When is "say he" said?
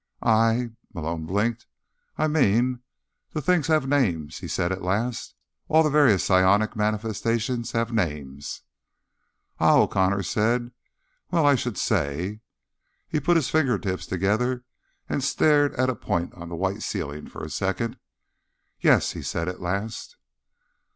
11.77-13.19